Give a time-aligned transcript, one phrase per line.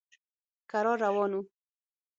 [0.71, 1.41] کرار روان و.